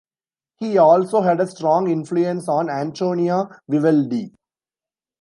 [0.57, 4.33] He also had a strong influence on Antonio Vivaldi.